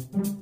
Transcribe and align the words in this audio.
thank 0.00 0.26
you 0.26 0.39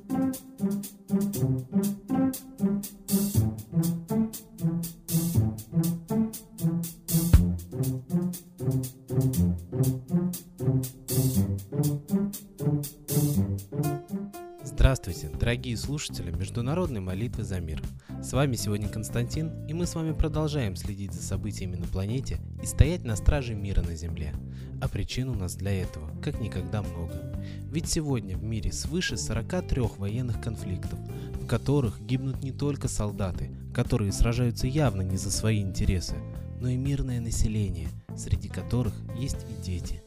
дорогие 15.49 15.77
слушатели 15.77 16.29
Международной 16.29 16.99
молитвы 16.99 17.43
за 17.43 17.59
мир. 17.59 17.81
С 18.21 18.33
вами 18.33 18.55
сегодня 18.55 18.87
Константин, 18.87 19.65
и 19.65 19.73
мы 19.73 19.87
с 19.87 19.95
вами 19.95 20.11
продолжаем 20.11 20.75
следить 20.75 21.11
за 21.11 21.23
событиями 21.23 21.75
на 21.75 21.87
планете 21.87 22.37
и 22.61 22.67
стоять 22.67 23.03
на 23.03 23.15
страже 23.15 23.55
мира 23.55 23.81
на 23.81 23.95
Земле. 23.95 24.31
А 24.79 24.87
причин 24.87 25.27
у 25.27 25.33
нас 25.33 25.55
для 25.55 25.71
этого 25.71 26.15
как 26.21 26.39
никогда 26.39 26.83
много. 26.83 27.35
Ведь 27.71 27.89
сегодня 27.89 28.37
в 28.37 28.43
мире 28.43 28.71
свыше 28.71 29.17
43 29.17 29.81
военных 29.97 30.39
конфликтов, 30.39 30.99
в 31.41 31.47
которых 31.47 31.99
гибнут 31.99 32.43
не 32.43 32.51
только 32.51 32.87
солдаты, 32.87 33.49
которые 33.73 34.11
сражаются 34.11 34.67
явно 34.67 35.01
не 35.01 35.17
за 35.17 35.31
свои 35.31 35.63
интересы, 35.63 36.13
но 36.61 36.69
и 36.69 36.77
мирное 36.77 37.21
население, 37.21 37.89
среди 38.15 38.49
которых 38.49 38.93
есть 39.17 39.47
и 39.49 39.63
дети. 39.63 40.03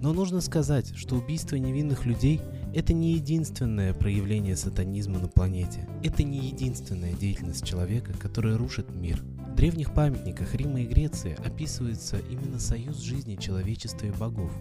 Но 0.00 0.12
нужно 0.12 0.40
сказать, 0.40 0.94
что 0.94 1.16
убийство 1.16 1.56
невинных 1.56 2.06
людей– 2.06 2.40
это 2.74 2.92
не 2.92 3.14
единственное 3.14 3.94
проявление 3.94 4.56
сатанизма 4.56 5.18
на 5.18 5.28
планете. 5.28 5.88
Это 6.02 6.22
не 6.22 6.48
единственная 6.48 7.12
деятельность 7.12 7.64
человека, 7.64 8.12
которая 8.12 8.58
рушит 8.58 8.94
мир. 8.94 9.22
В 9.50 9.54
древних 9.54 9.94
памятниках 9.94 10.54
Рима 10.54 10.82
и 10.82 10.86
Греции 10.86 11.36
описывается 11.44 12.18
именно 12.30 12.60
союз 12.60 12.98
жизни 13.00 13.36
человечества 13.36 14.06
и 14.06 14.10
богов. 14.10 14.52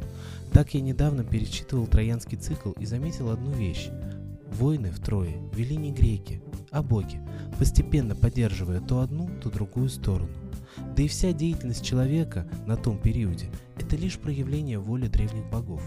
Так 0.53 0.73
я 0.73 0.81
недавно 0.81 1.23
перечитывал 1.23 1.85
Троянский 1.85 2.37
цикл 2.37 2.71
и 2.71 2.85
заметил 2.85 3.29
одну 3.29 3.51
вещь. 3.51 3.89
Войны 4.53 4.89
в 4.89 4.99
Трое 4.99 5.37
вели 5.53 5.75
не 5.75 5.91
греки, 5.91 6.41
а 6.71 6.81
боги, 6.81 7.19
постепенно 7.59 8.15
поддерживая 8.15 8.79
то 8.79 9.01
одну, 9.01 9.29
то 9.43 9.49
другую 9.49 9.89
сторону. 9.89 10.31
Да 10.95 11.03
и 11.03 11.07
вся 11.07 11.33
деятельность 11.33 11.83
человека 11.83 12.47
на 12.65 12.77
том 12.77 12.97
периоде– 12.97 13.49
это 13.87 13.95
лишь 13.95 14.19
проявление 14.19 14.79
воли 14.79 15.07
древних 15.07 15.49
богов. 15.49 15.81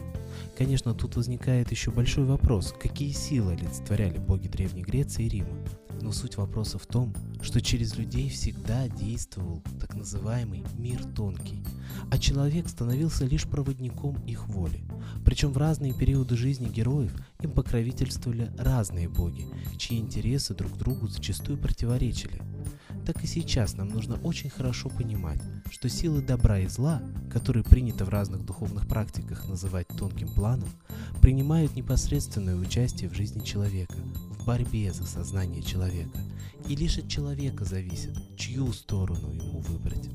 Конечно, 0.56 0.94
тут 0.94 1.16
возникает 1.16 1.70
еще 1.70 1.90
большой 1.90 2.24
вопрос, 2.24 2.72
какие 2.80 3.12
силы 3.12 3.52
олицетворяли 3.52 4.16
боги 4.16 4.48
Древней 4.48 4.82
Греции 4.82 5.26
и 5.26 5.28
Рима. 5.28 5.54
Но 6.00 6.12
суть 6.12 6.36
вопроса 6.36 6.78
в 6.78 6.86
том, 6.86 7.14
что 7.42 7.60
через 7.60 7.96
людей 7.96 8.28
всегда 8.30 8.88
действовал 8.88 9.62
так 9.78 9.94
называемый 9.94 10.64
мир 10.78 11.04
тонкий, 11.04 11.62
а 12.10 12.18
человек 12.18 12.68
становился 12.68 13.24
лишь 13.24 13.46
проводником 13.46 14.16
их 14.26 14.48
воли. 14.48 14.82
Причем 15.24 15.52
в 15.52 15.58
разные 15.58 15.92
периоды 15.92 16.36
жизни 16.36 16.68
героев 16.68 17.12
им 17.40 17.50
покровительствовали 17.50 18.50
разные 18.58 19.08
боги, 19.08 19.46
чьи 19.76 19.98
интересы 19.98 20.54
друг 20.54 20.76
другу 20.76 21.08
зачастую 21.08 21.58
противоречили– 21.58 22.40
так 23.12 23.24
и 23.24 23.26
сейчас 23.26 23.76
нам 23.76 23.88
нужно 23.88 24.20
очень 24.22 24.50
хорошо 24.50 24.88
понимать, 24.88 25.40
что 25.70 25.88
силы 25.88 26.22
добра 26.22 26.60
и 26.60 26.68
зла, 26.68 27.02
которые 27.32 27.64
принято 27.64 28.04
в 28.04 28.08
разных 28.08 28.44
духовных 28.44 28.86
практиках 28.86 29.48
называть 29.48 29.88
тонким 29.88 30.28
планом, 30.28 30.68
принимают 31.20 31.74
непосредственное 31.74 32.54
участие 32.56 33.10
в 33.10 33.14
жизни 33.14 33.44
человека, 33.44 33.96
в 34.40 34.46
борьбе 34.46 34.92
за 34.92 35.06
сознание 35.06 35.62
человека. 35.62 36.18
И 36.66 36.74
лишь 36.74 36.98
от 36.98 37.08
человека 37.08 37.64
зависит, 37.64 38.16
чью 38.36 38.72
сторону 38.72 39.30
ему 39.32 39.60
выбрать. 39.60 40.08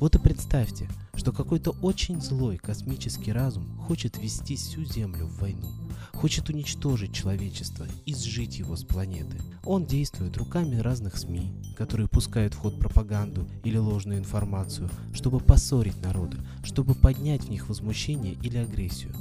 Вот 0.00 0.16
и 0.16 0.18
представьте, 0.18 0.88
что 1.14 1.32
какой-то 1.32 1.70
очень 1.82 2.20
злой 2.20 2.58
космический 2.58 3.32
разум 3.32 3.64
хочет 3.86 4.18
ввести 4.18 4.56
всю 4.56 4.84
Землю 4.84 5.26
в 5.26 5.40
войну, 5.40 5.68
хочет 6.12 6.48
уничтожить 6.48 7.14
человечество 7.14 7.86
и 8.04 8.14
сжить 8.14 8.58
его 8.58 8.76
с 8.76 8.82
планеты. 8.82 9.40
Он 9.64 9.86
действует 9.86 10.36
руками 10.36 10.76
разных 10.76 11.16
СМИ, 11.16 11.54
которые 11.76 12.08
пускают 12.08 12.54
в 12.54 12.58
ход 12.58 12.78
пропаганду 12.78 13.48
или 13.62 13.78
ложную 13.78 14.18
информацию, 14.18 14.90
чтобы 15.12 15.38
поссорить 15.38 16.02
народы, 16.02 16.38
чтобы 16.64 16.94
поднять 16.94 17.44
в 17.44 17.50
них 17.50 17.68
возмущение 17.68 18.34
или 18.42 18.58
агрессию. 18.58 19.14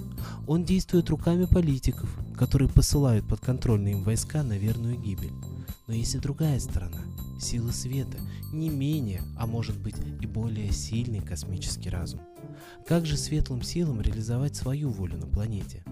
Он 0.48 0.66
действует 0.66 1.10
руками 1.10 1.46
политиков, 1.46 2.10
которые 2.36 2.68
посылают 2.68 3.28
подконтрольные 3.28 3.94
им 3.94 4.04
войска 4.04 4.44
на 4.44 4.58
верную 4.58 5.00
гибель. 5.00 5.34
Но 5.88 5.94
есть 5.94 6.16
и 6.16 6.20
другая 6.20 6.60
сторона– 6.60 7.02
силы 7.44 7.72
света, 7.72 8.18
не 8.52 8.70
менее, 8.70 9.22
а 9.38 9.46
может 9.46 9.78
быть 9.78 9.96
и 10.22 10.26
более 10.26 10.72
сильный 10.72 11.20
космический 11.20 11.90
разум. 11.90 12.22
Как 12.88 13.06
же 13.06 13.18
светлым 13.18 13.62
силам 13.62 14.02
реализовать 14.02 14.56
свою 14.56 14.90
волю 14.90 15.18
на 15.18 15.28
планете? 15.28 15.84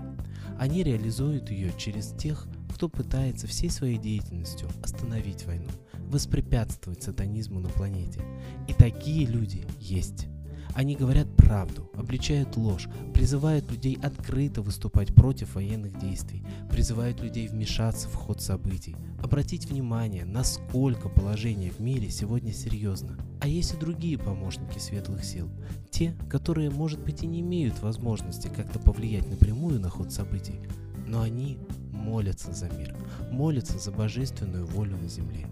Они 0.58 0.84
реализуют 0.84 1.52
ее 1.52 1.74
через 1.78 2.10
тех, 2.12 2.48
кто 2.74 2.90
пытается 2.90 3.48
всей 3.48 3.70
своей 3.70 3.98
деятельностью 3.98 4.70
остановить 4.82 5.46
войну, 5.46 5.70
воспрепятствовать 5.94 7.04
сатанизму 7.04 7.60
на 7.60 7.70
планете. 7.70 8.24
И 8.68 8.74
такие 8.74 9.26
люди 9.26 9.66
есть. 9.80 10.28
Они 10.74 10.96
говорят 10.96 11.28
правду, 11.36 11.90
обличают 11.96 12.56
ложь, 12.56 12.88
призывают 13.14 13.70
людей 13.70 13.98
открыто 14.02 14.62
выступать 14.62 15.14
против 15.14 15.56
военных 15.56 15.98
действий, 16.00 16.44
призывают 16.70 17.22
людей 17.22 17.48
вмешаться 17.48 18.08
в 18.08 18.16
ход 18.16 18.42
событий, 18.42 18.96
обратить 19.22 19.66
внимание, 19.66 20.26
насколько 20.26 21.10
положение 21.10 21.72
в 21.72 21.80
мире 21.80 22.10
сегодня 22.10 22.54
серьезно. 22.54 23.18
А 23.42 23.48
есть 23.48 23.74
и 23.74 23.78
другие 23.78 24.18
помощники 24.18 24.80
светлых 24.80 25.24
сил, 25.24 25.50
те, 25.90 26.16
которые, 26.30 26.70
может 26.70 27.02
быть, 27.02 27.24
и 27.24 27.28
не 27.28 27.42
имеют 27.42 27.82
возможности 27.82 28.48
как-то 28.48 28.80
повлиять 28.80 29.30
напрямую 29.30 29.80
на 29.80 29.90
ход 29.90 30.12
событий, 30.12 30.62
но 31.08 31.22
они 31.22 31.58
молятся 31.92 32.54
за 32.54 32.70
мир, 32.70 32.96
молятся 33.30 33.78
за 33.78 33.92
божественную 33.92 34.66
волю 34.66 34.98
на 34.98 35.08
земле. 35.08 35.48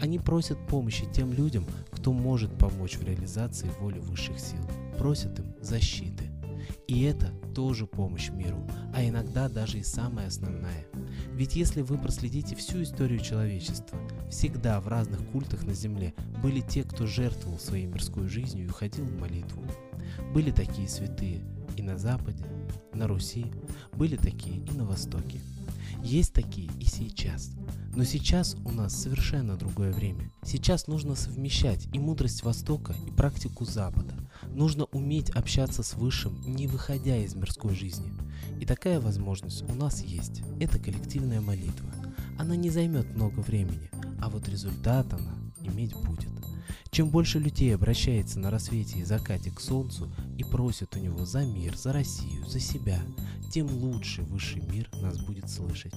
Они 0.00 0.18
просят 0.18 0.58
помощи 0.66 1.04
тем 1.12 1.32
людям, 1.32 1.66
кто 1.90 2.12
может 2.12 2.56
помочь 2.56 2.96
в 2.96 3.04
реализации 3.04 3.70
воли 3.80 3.98
высших 3.98 4.38
сил, 4.38 4.62
просят 4.98 5.38
им 5.38 5.54
защиты. 5.60 6.30
И 6.88 7.02
это 7.02 7.32
тоже 7.54 7.86
помощь 7.86 8.30
миру, 8.30 8.66
а 8.94 9.04
иногда 9.04 9.48
даже 9.48 9.78
и 9.78 9.82
самая 9.82 10.28
основная. 10.28 10.86
Ведь 11.34 11.54
если 11.54 11.82
вы 11.82 11.98
проследите 11.98 12.56
всю 12.56 12.82
историю 12.82 13.20
человечества, 13.20 13.98
всегда 14.30 14.80
в 14.80 14.88
разных 14.88 15.24
культах 15.30 15.64
на 15.64 15.74
Земле 15.74 16.14
были 16.42 16.60
те, 16.60 16.82
кто 16.82 17.06
жертвовал 17.06 17.58
своей 17.58 17.86
мирской 17.86 18.28
жизнью 18.28 18.66
и 18.66 18.68
уходил 18.68 19.04
в 19.04 19.20
молитву. 19.20 19.64
Были 20.32 20.50
такие 20.50 20.88
святые 20.88 21.42
и 21.76 21.82
на 21.82 21.98
Западе, 21.98 22.44
на 22.94 23.06
Руси, 23.06 23.46
были 23.92 24.16
такие 24.16 24.64
и 24.64 24.72
на 24.72 24.84
Востоке. 24.84 25.40
Есть 26.02 26.32
такие 26.32 26.70
и 26.80 26.84
сейчас. 26.84 27.50
Но 27.94 28.04
сейчас 28.04 28.56
у 28.64 28.70
нас 28.70 28.94
совершенно 28.94 29.56
другое 29.56 29.92
время. 29.92 30.30
Сейчас 30.42 30.86
нужно 30.86 31.14
совмещать 31.14 31.88
и 31.92 31.98
мудрость 31.98 32.42
Востока, 32.42 32.94
и 33.06 33.10
практику 33.10 33.64
Запада. 33.64 34.14
Нужно 34.48 34.84
уметь 34.86 35.30
общаться 35.30 35.82
с 35.82 35.94
Высшим, 35.94 36.40
не 36.42 36.66
выходя 36.66 37.16
из 37.16 37.34
мирской 37.34 37.74
жизни. 37.74 38.12
И 38.60 38.64
такая 38.64 39.00
возможность 39.00 39.62
у 39.68 39.74
нас 39.74 40.02
есть. 40.02 40.42
Это 40.60 40.78
коллективная 40.78 41.40
молитва. 41.40 41.90
Она 42.38 42.56
не 42.56 42.70
займет 42.70 43.14
много 43.14 43.40
времени, 43.40 43.90
а 44.20 44.30
вот 44.30 44.48
результат 44.48 45.12
она 45.12 45.34
иметь 45.62 45.94
будет. 45.94 46.30
Чем 47.00 47.08
больше 47.08 47.38
людей 47.38 47.74
обращается 47.74 48.38
на 48.38 48.50
рассвете 48.50 48.98
и 48.98 49.04
закате 49.04 49.50
к 49.50 49.58
Солнцу 49.58 50.12
и 50.36 50.44
просит 50.44 50.94
у 50.96 50.98
него 50.98 51.24
за 51.24 51.46
мир, 51.46 51.74
за 51.74 51.94
Россию, 51.94 52.44
за 52.44 52.60
себя, 52.60 53.00
тем 53.50 53.68
лучше 53.68 54.20
высший 54.20 54.60
мир 54.70 54.86
нас 55.00 55.16
будет 55.18 55.48
слышать. 55.48 55.94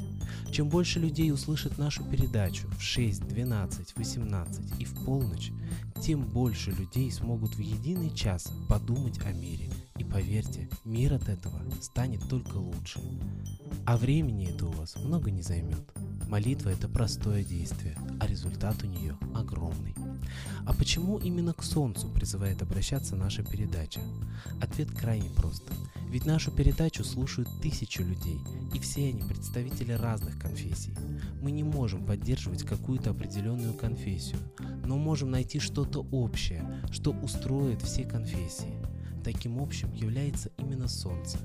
Чем 0.50 0.70
больше 0.70 1.02
людей 1.02 1.34
услышит 1.34 1.78
нашу 1.78 2.06
передачу 2.06 2.70
в 2.78 2.82
6, 2.82 3.28
12, 3.28 3.98
18 3.98 4.80
и 4.80 4.86
в 4.86 5.04
полночь, 5.04 5.52
тем 6.02 6.22
больше 6.22 6.72
людей 6.72 7.12
смогут 7.12 7.56
в 7.56 7.60
единый 7.60 8.16
час 8.16 8.54
подумать 8.70 9.20
о 9.26 9.34
мире. 9.34 9.70
И 9.98 10.06
поверьте, 10.06 10.70
мир 10.86 11.16
от 11.16 11.28
этого 11.28 11.60
станет 11.82 12.30
только 12.30 12.56
лучше. 12.56 13.02
А 13.86 13.98
времени 13.98 14.48
это 14.48 14.68
у 14.68 14.72
вас 14.72 14.96
много 14.96 15.32
не 15.32 15.42
займет. 15.42 15.84
Молитва– 16.30 16.70
это 16.72 16.88
простое 16.88 17.44
действие, 17.44 17.98
а 18.20 18.26
результат 18.26 18.82
у 18.84 18.88
нее 18.88 19.18
огромный. 19.36 19.94
А 20.66 20.74
почему 20.74 21.18
именно 21.18 21.54
к 21.54 21.62
Солнцу 21.62 22.08
призывает 22.08 22.62
обращаться 22.62 23.16
наша 23.16 23.44
передача? 23.44 24.00
Ответ 24.62 24.92
крайне 24.92 25.30
прост. 25.30 25.64
Ведь 26.10 26.26
нашу 26.26 26.52
передачу 26.52 27.04
слушают 27.04 27.50
тысячи 27.62 28.02
людей, 28.02 28.40
и 28.74 28.80
все 28.80 29.10
они 29.10 29.24
представители 29.24 29.92
разных 29.92 30.40
конфессий. 30.40 30.96
Мы 31.42 31.52
не 31.52 31.64
можем 31.64 32.06
поддерживать 32.06 32.64
какую-то 32.64 33.10
определенную 33.10 33.74
конфессию, 33.74 34.40
но 34.86 34.98
можем 34.98 35.32
найти 35.32 35.60
что-то 35.60 36.08
общее, 36.12 36.82
что 36.92 37.12
устроит 37.12 37.82
все 37.82 38.06
конфессии. 38.06 38.78
Таким 39.24 39.62
общим 39.62 39.92
является 39.94 40.50
именно 40.58 40.88
Солнце. 40.88 41.40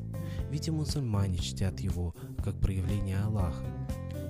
Ведь 0.50 0.68
и 0.68 0.70
мусульмане 0.70 1.38
чтят 1.38 1.80
его 1.80 2.14
как 2.44 2.60
проявление 2.60 3.18
Аллаха. 3.20 3.64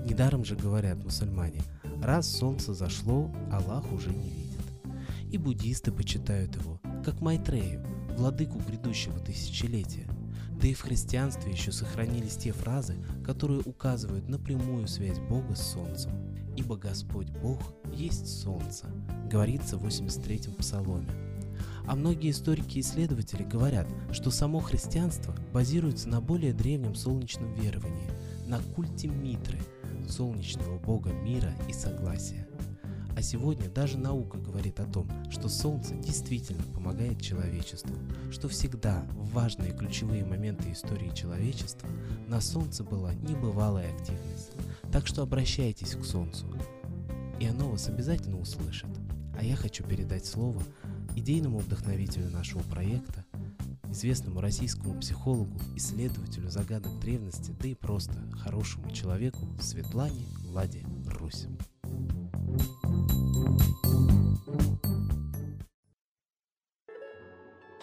Недаром 0.05 0.45
же 0.45 0.57
говорят 0.57 1.03
мусульмане, 1.03 1.61
раз 2.03 2.31
солнце 2.31 2.73
зашло, 2.73 3.31
Аллах 3.53 3.93
уже 3.93 4.11
не 4.11 4.31
видит 4.31 4.48
и 5.31 5.39
буддисты 5.39 5.93
почитают 5.93 6.57
его, 6.57 6.81
как 7.05 7.21
Майтрею, 7.21 7.85
владыку 8.17 8.59
грядущего 8.59 9.19
тысячелетия. 9.21 10.09
Да 10.61 10.67
и 10.67 10.75
в 10.75 10.81
христианстве 10.81 11.53
еще 11.53 11.71
сохранились 11.71 12.37
те 12.37 12.53
фразы, 12.53 12.97
которые 13.25 13.61
указывают 13.61 14.29
на 14.29 14.39
прямую 14.39 14.89
связь 14.89 15.19
Бога 15.21 15.55
с 15.55 15.73
Солнцем. 15.73 16.13
«Ибо 16.57 16.77
Господь 16.77 17.31
Бог 17.31 17.61
есть 17.93 18.27
Солнце», 18.27 18.87
говорится 19.31 19.79
в 19.79 19.87
83-м 19.87 20.55
Псаломе. 20.55 21.09
А 21.87 21.95
многие 21.95 22.33
историки 22.33 22.79
и 22.79 22.81
исследователи 22.81 23.45
говорят, 23.45 23.87
что 24.11 24.31
само 24.31 24.59
христианство 24.59 25.35
базируется 25.53 26.09
на 26.09 26.21
более 26.21 26.53
древнем 26.53 26.97
солнечном 26.97 27.55
веровании, 27.55 28.11
на 28.47 28.59
культе 28.75 29.07
Митры, 29.07 29.61
солнечного 30.09 30.79
бога 30.79 31.13
мира 31.13 31.55
и 31.69 31.73
согласия. 31.73 32.48
А 33.19 33.21
сегодня 33.21 33.69
даже 33.69 33.99
наука 33.99 34.39
говорит 34.39 34.79
о 34.79 34.87
том, 34.87 35.11
что 35.29 35.49
Солнце 35.49 35.93
действительно 35.97 36.63
помогает 36.73 37.21
человечеству, 37.21 37.93
что 38.31 38.49
всегда 38.49 39.05
в 39.11 39.33
важные 39.33 39.73
ключевые 39.73 40.25
моменты 40.25 40.71
истории 40.71 41.13
человечества 41.13 41.89
на 42.29 42.41
Солнце 42.41 42.85
была 42.85 43.13
небывалая 43.15 43.93
активность. 43.93 44.53
Так 44.93 45.09
что 45.09 45.23
обращайтесь 45.23 45.97
к 45.97 46.05
Солнцу, 46.05 46.47
и 47.41 47.47
оно 47.47 47.69
вас 47.73 47.89
обязательно 47.89 48.39
услышит. 48.39 48.91
А 49.37 49.43
я 49.43 49.57
хочу 49.57 49.83
передать 49.83 50.25
слово 50.25 50.63
идейному 51.17 51.59
вдохновителю 51.59 52.31
нашего 52.31 52.63
проекта, 52.63 53.25
известному 53.91 54.41
российскому 54.41 54.97
психологу, 55.01 55.59
исследователю 55.75 56.51
загадок 56.51 57.01
древности, 57.01 57.51
да 57.61 57.67
и 57.67 57.75
просто 57.75 58.15
хорошему 58.37 58.93
человеку 58.93 59.45
Светлане 59.61 60.25
Владе 60.45 60.87
Русь. 61.07 61.49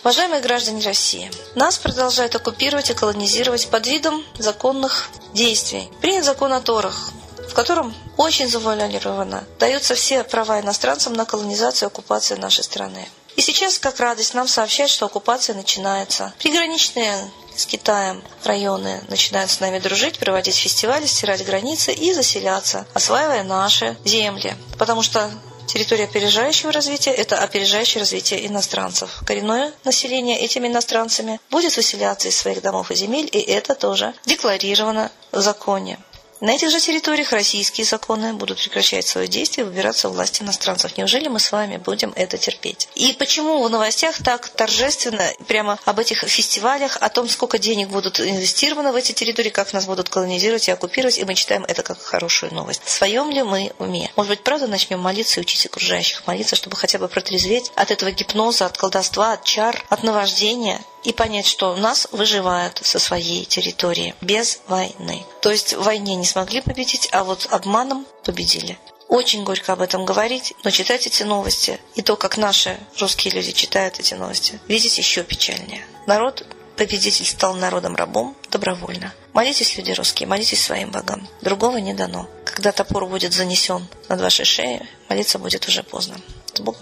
Уважаемые 0.05 0.39
граждане 0.39 0.85
России, 0.85 1.31
нас 1.55 1.79
продолжают 1.79 2.35
оккупировать 2.35 2.91
и 2.91 2.93
колонизировать 2.93 3.67
под 3.69 3.87
видом 3.87 4.23
законных 4.37 5.09
действий. 5.33 5.89
Принят 5.99 6.23
закон 6.23 6.53
о 6.53 6.61
Торах, 6.61 7.09
в 7.49 7.55
котором 7.55 7.91
очень 8.15 8.47
завуалированно 8.47 9.45
даются 9.57 9.95
все 9.95 10.23
права 10.23 10.61
иностранцам 10.61 11.13
на 11.13 11.25
колонизацию 11.25 11.87
и 11.87 11.91
оккупацию 11.91 12.39
нашей 12.39 12.63
страны. 12.63 13.09
И 13.35 13.41
сейчас, 13.41 13.79
как 13.79 13.99
радость, 13.99 14.35
нам 14.35 14.47
сообщают, 14.47 14.91
что 14.91 15.07
оккупация 15.07 15.55
начинается. 15.55 16.35
Приграничные 16.37 17.27
с 17.55 17.65
Китаем 17.65 18.23
районы 18.43 19.01
начинают 19.07 19.49
с 19.49 19.59
нами 19.59 19.79
дружить, 19.79 20.19
проводить 20.19 20.55
фестивали, 20.55 21.07
стирать 21.07 21.43
границы 21.43 21.91
и 21.93 22.13
заселяться, 22.13 22.85
осваивая 22.93 23.41
наши 23.41 23.97
земли. 24.05 24.55
Потому 24.77 25.01
что 25.01 25.31
Территория 25.67 26.05
опережающего 26.05 26.71
развития– 26.71 27.11
это 27.11 27.39
опережающее 27.39 27.99
развитие 27.99 28.45
иностранцев. 28.47 29.21
Коренное 29.25 29.73
население 29.83 30.39
этими 30.39 30.67
иностранцами 30.67 31.39
будет 31.49 31.75
выселяться 31.75 32.27
из 32.29 32.37
своих 32.37 32.61
домов 32.61 32.91
и 32.91 32.95
земель, 32.95 33.29
и 33.31 33.39
это 33.39 33.75
тоже 33.75 34.13
декларировано 34.25 35.11
в 35.31 35.41
законе. 35.41 35.97
На 36.41 36.51
этих 36.51 36.69
же 36.69 36.79
территориях 36.81 37.31
российские 37.31 37.85
законы 37.85 38.33
будут 38.33 38.57
прекращать 38.57 39.07
свое 39.07 39.27
действие 39.27 39.65
и 39.65 39.69
выбираться 39.69 40.09
власти 40.09 40.43
иностранцев. 40.43 40.97
Неужели 40.97 41.29
мы 41.29 41.39
с 41.39 41.51
вами 41.51 41.77
будем 41.77 42.11
это 42.15 42.37
терпеть? 42.37 42.89
И 42.95 43.13
почему 43.13 43.63
в 43.63 43.69
новостях 43.69 44.21
так 44.21 44.49
торжественно 44.49 45.25
прямо 45.47 45.79
об 45.85 45.99
этих 45.99 46.19
фестивалях, 46.23 46.97
о 46.99 47.09
том, 47.09 47.29
сколько 47.29 47.57
денег 47.57 47.87
будут 47.87 48.19
инвестировано 48.19 48.91
в 48.91 48.95
эти 48.95 49.13
территории, 49.13 49.49
как 49.49 49.71
нас 49.71 49.85
будут 49.85 50.09
колонизировать 50.09 50.67
и 50.67 50.71
оккупировать, 50.71 51.17
и 51.17 51.23
мы 51.23 51.35
читаем 51.35 51.63
это 51.63 51.83
как 51.83 52.01
хорошую 52.01 52.53
новость. 52.53 52.81
В 52.83 52.89
своем 52.89 53.31
ли 53.31 53.41
мы 53.43 53.71
уме? 53.79 54.11
Может 54.17 54.29
быть, 54.29 54.43
правда 54.43 54.67
начнем 54.67 54.99
молиться 54.99 55.39
и 55.39 55.43
учить 55.43 55.65
окружающих 55.65 56.27
молиться, 56.27 56.57
чтобы 56.57 56.75
хотя 56.75 56.99
бы 56.99 57.07
протрезветь 57.07 57.71
от 57.75 57.91
этого 57.91 58.11
гипноза, 58.11 58.65
от 58.65 58.77
колдовства, 58.77 59.33
от 59.33 59.43
чар, 59.45 59.83
от 59.89 60.03
наваждения 60.03 60.81
и 61.05 61.13
понять, 61.13 61.45
что 61.45 61.75
нас 61.75 62.07
выживают 62.11 62.79
со 62.83 62.99
своей 62.99 63.45
территории 63.45 64.15
без 64.21 64.61
войны. 64.67 65.23
То 65.41 65.51
есть 65.51 65.73
в 65.73 65.83
войне 65.83 66.15
не 66.15 66.25
смогли 66.25 66.61
победить, 66.61 67.09
а 67.11 67.23
вот 67.23 67.47
обманом 67.51 68.05
победили. 68.23 68.77
Очень 69.07 69.43
горько 69.43 69.73
об 69.73 69.81
этом 69.81 70.03
говорить, 70.03 70.53
но 70.63 70.71
читать 70.71 71.05
эти 71.05 71.23
новости 71.23 71.79
и 71.93 72.01
то, 72.01 72.15
как 72.15 72.37
наши 72.37 72.77
русские 72.99 73.33
люди 73.33 73.51
читают 73.51 73.99
эти 73.99 74.15
новости, 74.15 74.59
видеть 74.67 74.97
еще 74.97 75.23
печальнее. 75.23 75.85
Народ 76.07 76.45
победитель 76.75 77.25
стал 77.25 77.53
народом-рабом 77.53 78.35
добровольно. 78.49 79.13
Молитесь, 79.33 79.77
люди 79.77 79.91
русские, 79.91 80.27
молитесь 80.27 80.63
своим 80.63 80.91
богам. 80.91 81.27
Другого 81.41 81.77
не 81.77 81.93
дано. 81.93 82.27
Когда 82.45 82.71
топор 82.71 83.05
будет 83.07 83.33
занесен 83.33 83.87
над 84.09 84.21
вашей 84.21 84.45
шеей, 84.45 84.81
молиться 85.07 85.39
будет 85.39 85.67
уже 85.67 85.83
поздно. 85.83 86.15
С 86.53 86.59
Богом. 86.59 86.81